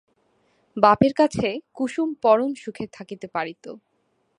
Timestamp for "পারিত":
3.27-3.65